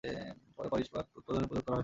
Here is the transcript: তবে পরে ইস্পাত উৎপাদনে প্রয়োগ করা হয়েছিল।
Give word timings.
তবে 0.03 0.13
পরে 0.69 0.81
ইস্পাত 0.83 1.05
উৎপাদনে 1.17 1.45
প্রয়োগ 1.47 1.63
করা 1.65 1.69
হয়েছিল। 1.69 1.79